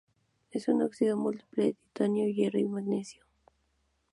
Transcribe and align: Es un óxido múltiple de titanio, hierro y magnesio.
Es 0.49 0.67
un 0.67 0.81
óxido 0.81 1.15
múltiple 1.15 1.63
de 1.63 1.73
titanio, 1.73 2.27
hierro 2.27 2.57
y 2.57 2.63
magnesio. 2.65 3.23